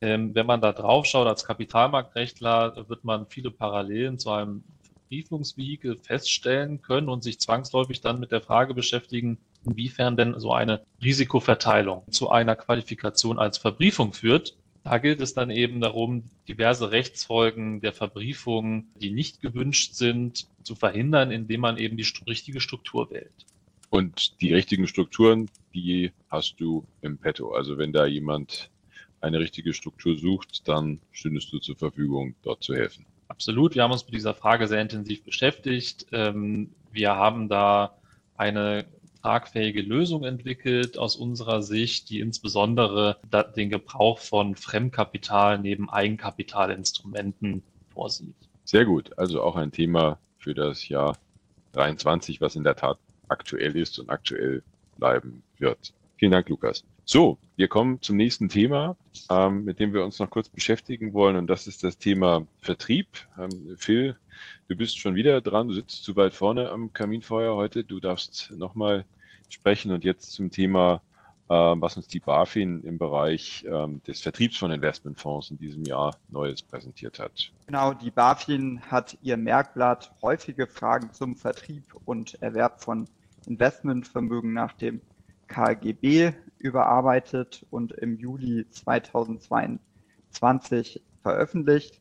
[0.00, 4.64] Ähm, wenn man da drauf schaut als Kapitalmarktrechtler, wird man viele Parallelen zu einem
[5.06, 10.84] Verbriefungsvehikel feststellen können und sich zwangsläufig dann mit der Frage beschäftigen, inwiefern denn so eine
[11.02, 14.56] Risikoverteilung zu einer Qualifikation als Verbriefung führt.
[14.82, 20.74] Da gilt es dann eben darum, diverse Rechtsfolgen der Verbriefung, die nicht gewünscht sind, zu
[20.74, 23.46] verhindern, indem man eben die richtige Struktur wählt.
[23.90, 27.52] Und die richtigen Strukturen, die hast du im Petto.
[27.52, 28.70] Also wenn da jemand
[29.20, 33.06] eine richtige Struktur sucht, dann stündest du zur Verfügung, dort zu helfen.
[33.28, 36.06] Absolut, wir haben uns mit dieser Frage sehr intensiv beschäftigt.
[36.12, 37.96] Ähm, wir haben da
[38.36, 38.86] eine
[39.22, 43.16] tragfähige Lösung entwickelt aus unserer Sicht, die insbesondere
[43.56, 47.62] den Gebrauch von Fremdkapital neben Eigenkapitalinstrumenten
[47.92, 48.36] vorsieht.
[48.64, 51.18] Sehr gut, also auch ein Thema für das Jahr
[51.72, 54.62] 23, was in der Tat aktuell ist und aktuell
[54.96, 55.92] bleiben wird.
[56.18, 56.84] Vielen Dank, Lukas.
[57.08, 58.96] So, wir kommen zum nächsten Thema,
[59.30, 63.06] ähm, mit dem wir uns noch kurz beschäftigen wollen, und das ist das Thema Vertrieb.
[63.38, 64.16] Ähm, Phil,
[64.66, 67.84] du bist schon wieder dran, du sitzt zu weit vorne am Kaminfeuer heute.
[67.84, 69.04] Du darfst nochmal
[69.48, 71.00] sprechen und jetzt zum Thema,
[71.48, 76.16] äh, was uns die BaFin im Bereich ähm, des Vertriebs von Investmentfonds in diesem Jahr
[76.28, 77.52] Neues präsentiert hat.
[77.66, 83.06] Genau, die BaFin hat ihr Merkblatt häufige Fragen zum Vertrieb und Erwerb von
[83.46, 85.00] Investmentvermögen nach dem
[85.48, 92.00] KGB überarbeitet und im Juli 2022 veröffentlicht.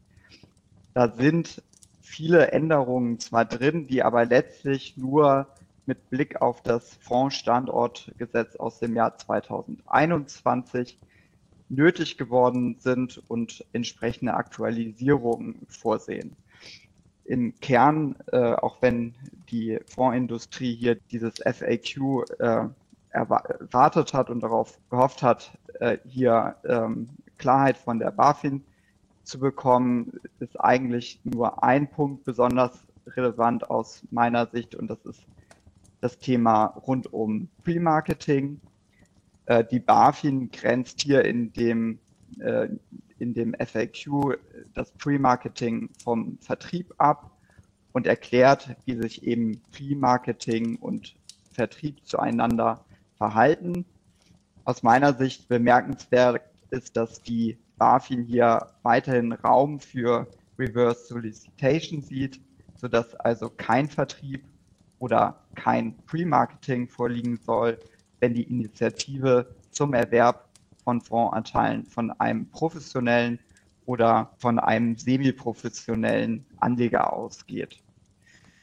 [0.93, 1.63] Da sind
[2.01, 5.47] viele Änderungen zwar drin, die aber letztlich nur
[5.86, 10.97] mit Blick auf das Fondsstandortgesetz aus dem Jahr 2021
[11.69, 16.36] nötig geworden sind und entsprechende Aktualisierungen vorsehen.
[17.23, 19.15] Im Kern, äh, auch wenn
[19.49, 22.65] die Fondsindustrie hier dieses FAQ äh,
[23.15, 28.63] erwartet hat und darauf gehofft hat, äh, hier ähm, Klarheit von der BaFin
[29.23, 35.25] zu bekommen, ist eigentlich nur ein Punkt besonders relevant aus meiner Sicht und das ist
[36.01, 38.60] das Thema rund um Pre-Marketing.
[39.45, 41.99] Äh, die BaFin grenzt hier in dem,
[42.39, 42.67] äh,
[43.17, 44.38] in dem FAQ
[44.73, 47.32] das Pre-Marketing vom Vertrieb ab
[47.93, 51.15] und erklärt, wie sich eben Pre-Marketing und
[51.51, 52.84] Vertrieb zueinander
[53.17, 53.86] verhalten.
[54.63, 62.41] Aus meiner Sicht bemerkenswert ist, dass die BaFin hier weiterhin Raum für Reverse Solicitation sieht,
[62.75, 64.43] sodass also kein Vertrieb
[64.99, 67.80] oder kein Pre-Marketing vorliegen soll,
[68.19, 70.49] wenn die Initiative zum Erwerb
[70.84, 73.39] von Fondsanteilen von einem professionellen
[73.86, 77.84] oder von einem semi-professionellen Anleger ausgeht.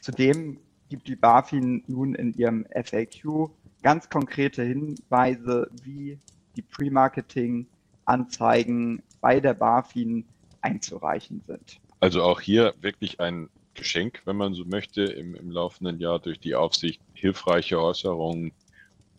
[0.00, 3.50] Zudem gibt die BaFin nun in ihrem FAQ
[3.82, 6.18] ganz konkrete Hinweise, wie
[6.56, 10.24] die Pre-Marketing-Anzeigen bei der BaFin
[10.60, 11.80] einzureichen sind.
[12.00, 16.40] Also auch hier wirklich ein Geschenk, wenn man so möchte, im, im laufenden Jahr durch
[16.40, 18.52] die Aufsicht hilfreiche Äußerungen,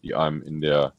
[0.03, 0.93] die einem in der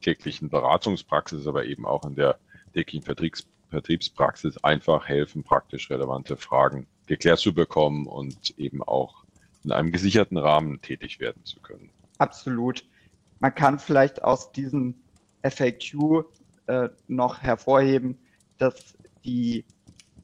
[0.00, 2.38] täglichen Beratungspraxis, aber eben auch in der
[2.72, 9.24] täglichen Vertriebs Vertriebspraxis einfach helfen, praktisch relevante Fragen geklärt zu bekommen und eben auch
[9.64, 11.90] in einem gesicherten Rahmen tätig werden zu können.
[12.18, 12.84] Absolut.
[13.44, 14.94] Man kann vielleicht aus diesem
[15.42, 16.24] FAQ
[16.66, 18.16] äh, noch hervorheben,
[18.56, 19.66] dass die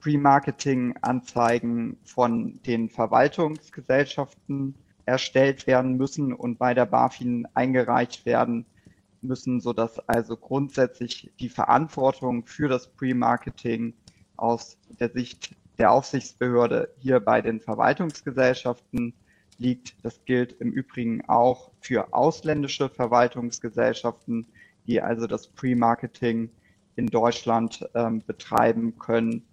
[0.01, 8.65] Pre-Marketing-Anzeigen von den Verwaltungsgesellschaften erstellt werden müssen und bei der BaFin eingereicht werden
[9.21, 13.93] müssen, sodass also grundsätzlich die Verantwortung für das Pre-Marketing
[14.39, 19.13] aus der Sicht der Aufsichtsbehörde hier bei den Verwaltungsgesellschaften
[19.61, 19.95] liegt.
[20.05, 24.47] Das gilt im Übrigen auch für ausländische Verwaltungsgesellschaften,
[24.87, 26.51] die also das Pre-Marketing
[26.97, 29.45] in Deutschland ähm, betreiben können.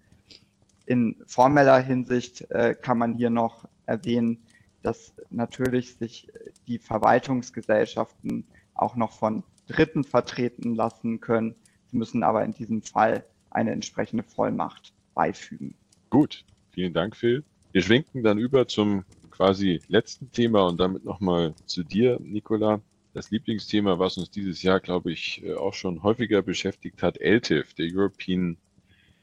[0.86, 4.42] In formeller Hinsicht äh, kann man hier noch erwähnen,
[4.82, 6.28] dass natürlich sich
[6.66, 8.44] die Verwaltungsgesellschaften
[8.74, 11.54] auch noch von Dritten vertreten lassen können.
[11.90, 15.74] Sie müssen aber in diesem Fall eine entsprechende Vollmacht beifügen.
[16.10, 17.44] Gut, vielen Dank, Phil.
[17.72, 19.04] Wir schwenken dann über zum
[19.38, 22.80] quasi letzten Thema und damit nochmal zu dir, Nicola.
[23.14, 27.72] Das Lieblingsthema, was uns dieses Jahr, glaube ich, äh, auch schon häufiger beschäftigt hat, LTIF,
[27.74, 28.56] der European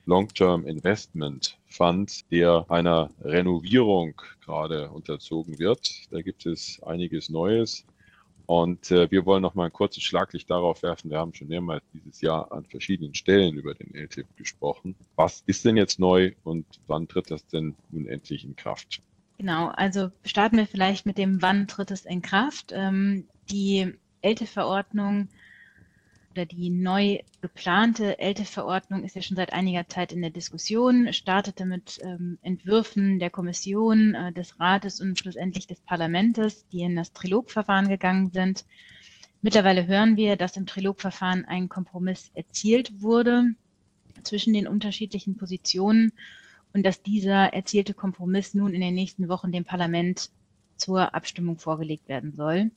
[0.06, 4.14] Long-Term Investment Fund, der einer Renovierung
[4.46, 6.10] gerade unterzogen wird.
[6.12, 7.86] Da gibt es einiges Neues.
[8.46, 11.12] Und äh, wir wollen noch mal ein kurzes Schlaglicht darauf werfen.
[11.12, 14.96] Wir haben schon mehrmals dieses Jahr an verschiedenen Stellen über den LTIP gesprochen.
[15.18, 19.02] Was ist denn jetzt neu und wann tritt das denn nun endlich in Kraft?
[19.38, 22.72] Genau, also starten wir vielleicht mit dem, wann tritt es in Kraft.
[22.74, 25.28] Ähm, die LTIP-Verordnung
[26.32, 31.66] oder die neu geplante ELTE-Verordnung ist ja schon seit einiger Zeit in der Diskussion, startete
[31.66, 37.14] mit ähm, Entwürfen der Kommission, äh, des Rates und schlussendlich des Parlaments, die in das
[37.14, 38.66] Trilogverfahren gegangen sind.
[39.42, 43.54] Mittlerweile hören wir, dass im Trilogverfahren ein Kompromiss erzielt wurde
[44.24, 46.12] zwischen den unterschiedlichen Positionen
[46.76, 50.30] und dass dieser erzielte Kompromiss nun in den nächsten Wochen dem Parlament
[50.76, 52.70] zur Abstimmung vorgelegt werden soll.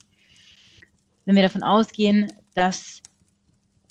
[1.25, 3.03] Wenn wir davon ausgehen, dass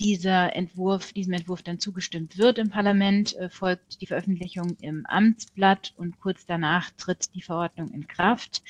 [0.00, 5.92] dieser Entwurf, diesem Entwurf dann zugestimmt wird im Parlament, äh, folgt die Veröffentlichung im Amtsblatt
[5.98, 8.62] und kurz danach tritt die Verordnung in Kraft.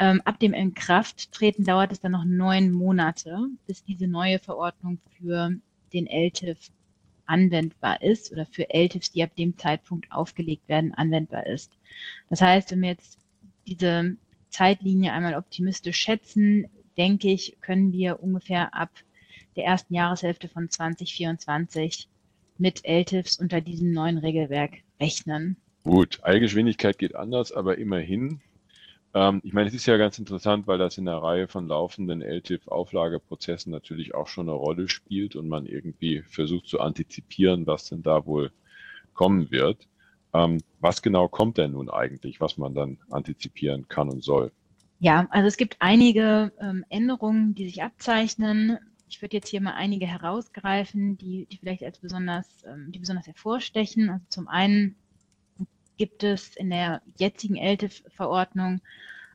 [0.00, 5.52] Ähm, ab dem Inkrafttreten dauert es dann noch neun Monate, bis diese neue Verordnung für
[5.92, 6.72] den LTIF
[7.26, 11.72] anwendbar ist oder für LTIFs, die ab dem Zeitpunkt aufgelegt werden, anwendbar ist.
[12.30, 13.18] Das heißt, wenn wir jetzt
[13.66, 14.16] diese
[14.50, 18.90] Zeitlinie einmal optimistisch schätzen, denke ich, können wir ungefähr ab
[19.56, 22.08] der ersten Jahreshälfte von 2024
[22.58, 25.56] mit LTIFs unter diesem neuen Regelwerk rechnen.
[25.84, 28.40] Gut, Eigengeschwindigkeit geht anders, aber immerhin.
[29.14, 32.20] Ähm, ich meine, es ist ja ganz interessant, weil das in einer Reihe von laufenden
[32.20, 38.02] LTIF-Auflageprozessen natürlich auch schon eine Rolle spielt und man irgendwie versucht zu antizipieren, was denn
[38.02, 38.50] da wohl
[39.14, 39.86] kommen wird.
[40.34, 44.50] Ähm, was genau kommt denn nun eigentlich, was man dann antizipieren kann und soll?
[44.98, 48.78] Ja, also es gibt einige ähm, Änderungen, die sich abzeichnen.
[49.08, 53.28] Ich würde jetzt hier mal einige herausgreifen, die, die vielleicht als besonders, ähm, die besonders
[53.28, 54.10] hervorstechen.
[54.10, 54.96] Also zum einen
[55.96, 58.80] gibt es in der jetzigen ELTIF-Verordnung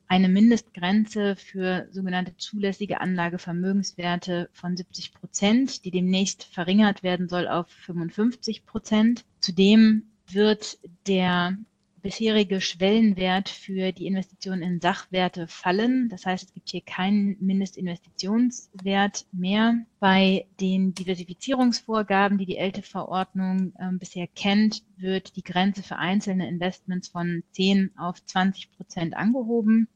[0.09, 7.67] eine Mindestgrenze für sogenannte zulässige Anlagevermögenswerte von 70 Prozent, die demnächst verringert werden soll auf
[7.69, 9.23] 55 Prozent.
[9.39, 11.57] Zudem wird der
[12.01, 16.09] bisherige Schwellenwert für die Investitionen in Sachwerte fallen.
[16.09, 19.85] Das heißt, es gibt hier keinen Mindestinvestitionswert mehr.
[19.99, 27.09] Bei den Diversifizierungsvorgaben, die die ELTE-Verordnung äh, bisher kennt, wird die Grenze für einzelne Investments
[27.09, 29.87] von 10 auf 20 Prozent angehoben.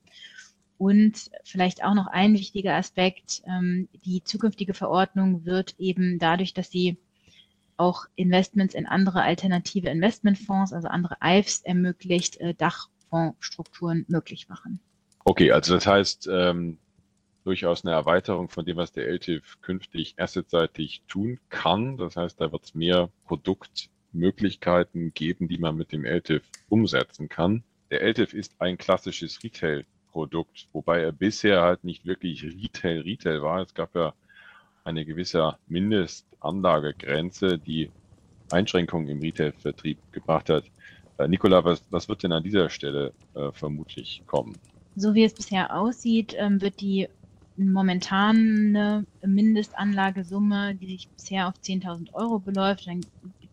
[0.77, 6.69] Und vielleicht auch noch ein wichtiger Aspekt, ähm, die zukünftige Verordnung wird eben dadurch, dass
[6.71, 6.97] sie
[7.77, 14.79] auch Investments in andere alternative Investmentfonds, also andere IFs ermöglicht, äh, Dachfondsstrukturen möglich machen.
[15.25, 16.77] Okay, also das heißt ähm,
[17.43, 21.97] durchaus eine Erweiterung von dem, was der LTIF künftig assetseitig tun kann.
[21.97, 27.63] Das heißt, da wird es mehr Produktmöglichkeiten geben, die man mit dem LTIF umsetzen kann.
[27.91, 29.43] Der LTIF ist ein klassisches
[30.13, 33.61] Retail-Produkt, wobei er bisher halt nicht wirklich Retail-Retail war.
[33.61, 34.13] Es gab ja
[34.83, 37.89] eine gewisse Mindestanlagegrenze, die
[38.51, 40.65] Einschränkungen im Retail-Vertrieb gebracht hat.
[41.17, 44.55] Äh, Nicola, was, was wird denn an dieser Stelle äh, vermutlich kommen?
[44.95, 47.07] So wie es bisher aussieht, ähm, wird die
[47.55, 53.01] momentane Mindestanlagesumme, die sich bisher auf 10.000 Euro beläuft, dann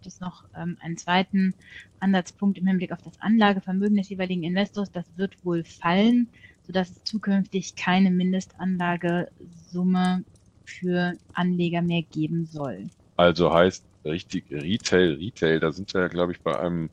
[0.00, 1.52] gibt es noch ähm, einen zweiten
[2.00, 4.90] Ansatzpunkt im Hinblick auf das Anlagevermögen des jeweiligen Investors.
[4.90, 6.28] Das wird wohl fallen,
[6.66, 10.24] sodass es zukünftig keine Mindestanlagesumme
[10.64, 12.88] für Anleger mehr geben soll.
[13.16, 16.88] Also heißt richtig Retail, Retail, da sind wir ja, glaube ich, bei einem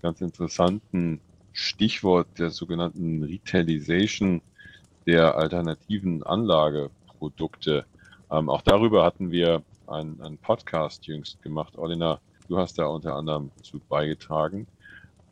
[0.00, 1.18] ganz interessanten
[1.52, 4.42] Stichwort der sogenannten Retailisation
[5.06, 7.84] der alternativen Anlageprodukte.
[8.30, 11.76] Ähm, auch darüber hatten wir einen, einen Podcast jüngst gemacht.
[11.76, 14.66] Olina, du hast da unter anderem zu beigetragen.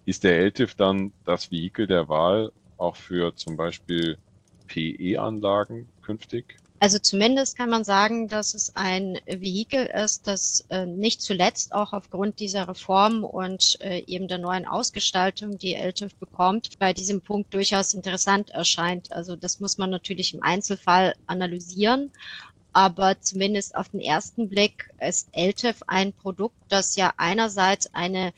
[0.05, 4.19] Ist der LTIF dann das Vehikel der Wahl auch für zum Beispiel
[4.67, 6.59] PE-Anlagen künftig?
[6.83, 11.93] Also zumindest kann man sagen, dass es ein Vehikel ist, das äh, nicht zuletzt auch
[11.93, 17.55] aufgrund dieser Reform und äh, eben der neuen Ausgestaltung, die LTIF bekommt, bei diesem Punkt
[17.55, 19.13] durchaus interessant erscheint.
[19.13, 22.11] Also das muss man natürlich im Einzelfall analysieren.
[22.73, 28.33] Aber zumindest auf den ersten Blick ist LTIF ein Produkt, das ja einerseits eine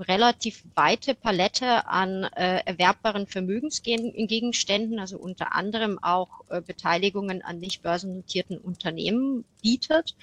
[0.00, 7.82] relativ weite Palette an äh, erwerbbaren Vermögensgegenständen, also unter anderem auch äh, Beteiligungen an nicht
[7.82, 10.14] börsennotierten Unternehmen bietet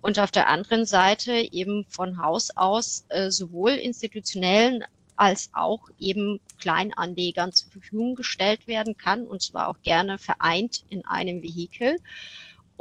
[0.00, 4.84] und auf der anderen Seite eben von Haus aus äh, sowohl institutionellen
[5.16, 11.04] als auch eben Kleinanlegern zur Verfügung gestellt werden kann und zwar auch gerne vereint in
[11.04, 11.96] einem Vehikel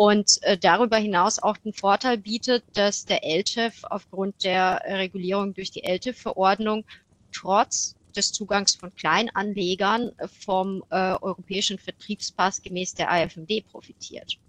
[0.01, 5.69] und äh, darüber hinaus auch den Vorteil bietet, dass der LTIF aufgrund der Regulierung durch
[5.69, 6.85] die LTIF-Verordnung
[7.31, 14.39] trotz des Zugangs von Kleinanlegern vom äh, europäischen Vertriebspass gemäß der AFMD profitiert.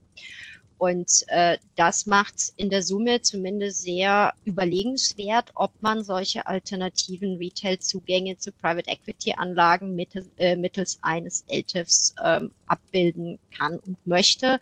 [0.78, 8.38] Und äh, das macht in der Summe zumindest sehr überlegenswert, ob man solche alternativen Retail-Zugänge
[8.38, 14.58] zu Private Equity-Anlagen mittels, äh, mittels eines LTIFs ähm, abbilden kann und möchte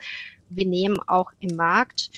[0.50, 2.10] wir nehmen auch im Markt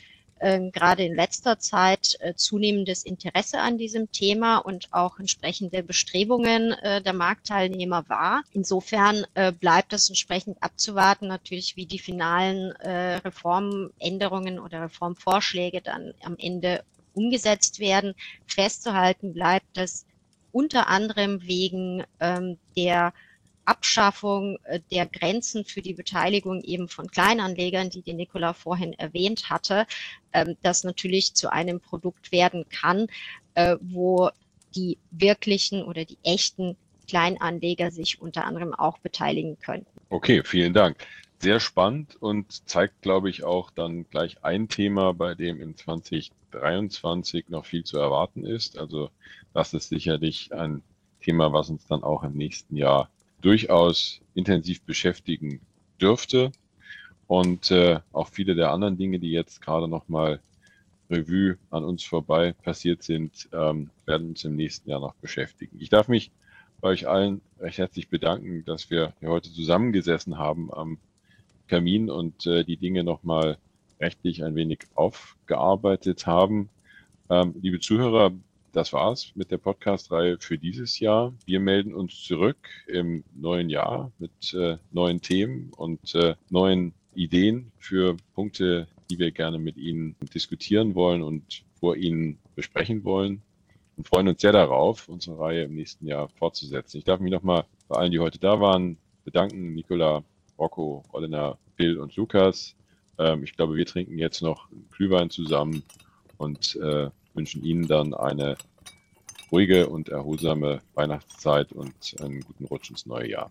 [0.42, 6.72] äh, gerade in letzter Zeit äh, zunehmendes Interesse an diesem Thema und auch entsprechende Bestrebungen
[6.72, 8.42] äh, der Marktteilnehmer wahr.
[8.52, 16.12] Insofern äh, bleibt es entsprechend abzuwarten, natürlich, wie die finalen äh, Reformänderungen oder Reformvorschläge dann
[16.24, 16.82] am Ende
[17.14, 18.14] umgesetzt werden.
[18.46, 20.06] Festzuhalten bleibt, dass
[20.50, 23.14] unter anderem wegen ähm, der
[23.64, 29.50] Abschaffung äh, der Grenzen für die Beteiligung eben von Kleinanlegern, die die Nicola vorhin erwähnt
[29.50, 29.86] hatte,
[30.32, 33.06] ähm, das natürlich zu einem Produkt werden kann,
[33.54, 34.30] äh, wo
[34.74, 36.76] die wirklichen oder die echten
[37.08, 39.90] Kleinanleger sich unter anderem auch beteiligen könnten.
[40.08, 40.96] Okay, vielen Dank.
[41.38, 47.48] Sehr spannend und zeigt, glaube ich, auch dann gleich ein Thema, bei dem in 2023
[47.48, 48.78] noch viel zu erwarten ist.
[48.78, 49.10] Also
[49.52, 50.82] das ist sicherlich ein
[51.20, 53.10] Thema, was uns dann auch im nächsten Jahr
[53.42, 55.60] durchaus intensiv beschäftigen
[56.00, 56.52] dürfte.
[57.26, 60.40] Und äh, auch viele der anderen Dinge, die jetzt gerade nochmal
[61.10, 65.76] Revue an uns vorbei passiert sind, ähm, werden uns im nächsten Jahr noch beschäftigen.
[65.80, 66.30] Ich darf mich
[66.80, 70.98] bei euch allen recht herzlich bedanken, dass wir hier heute zusammengesessen haben am
[71.68, 73.56] Kamin und äh, die Dinge nochmal
[74.00, 76.68] rechtlich ein wenig aufgearbeitet haben.
[77.30, 78.32] Ähm, liebe Zuhörer,
[78.72, 81.34] das war's mit der Podcast-Reihe für dieses Jahr.
[81.44, 82.56] Wir melden uns zurück
[82.86, 89.30] im neuen Jahr mit äh, neuen Themen und äh, neuen Ideen für Punkte, die wir
[89.30, 93.42] gerne mit Ihnen diskutieren wollen und vor Ihnen besprechen wollen
[93.98, 96.96] und freuen uns sehr darauf, unsere Reihe im nächsten Jahr fortzusetzen.
[96.96, 99.74] Ich darf mich nochmal bei allen, die heute da waren, bedanken.
[99.74, 100.24] Nicola,
[100.58, 102.74] Rocco, Olena, Bill und Lukas.
[103.18, 105.82] Ähm, ich glaube, wir trinken jetzt noch Glühwein zusammen
[106.38, 108.56] und äh, wünschen Ihnen dann eine
[109.50, 113.50] ruhige und erholsame Weihnachtszeit und einen guten Rutsch ins neue Jahr.